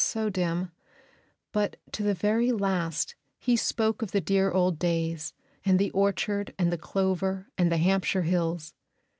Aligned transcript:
so 0.03 0.31
dim; 0.31 0.71
but 1.51 1.75
to 1.91 2.01
the 2.01 2.15
very 2.15 2.51
last 2.51 3.13
he 3.37 3.55
spoke 3.55 4.01
of 4.01 4.09
the 4.09 4.19
dear 4.19 4.49
old 4.49 4.79
days 4.79 5.31
and 5.63 5.77
the 5.77 5.91
orchard 5.91 6.55
and 6.57 6.73
the 6.73 6.77
clover 6.79 7.47
and 7.55 7.71
the 7.71 7.77
Hampshire 7.77 8.23
hills. 8.23 8.73